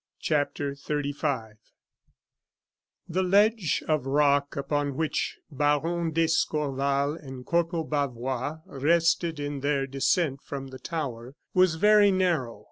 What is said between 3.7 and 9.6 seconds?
of rock upon which Baron d'Escorval and Corporal Bavois rested in